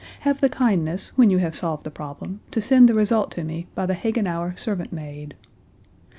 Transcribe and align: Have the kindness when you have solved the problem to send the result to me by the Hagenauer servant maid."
Have 0.21 0.41
the 0.41 0.49
kindness 0.49 1.15
when 1.15 1.29
you 1.29 1.37
have 1.37 1.53
solved 1.55 1.83
the 1.83 1.91
problem 1.91 2.39
to 2.49 2.59
send 2.59 2.89
the 2.89 2.95
result 2.95 3.29
to 3.33 3.43
me 3.43 3.67
by 3.75 3.85
the 3.85 3.93
Hagenauer 3.93 4.57
servant 4.57 4.91
maid." 4.91 5.35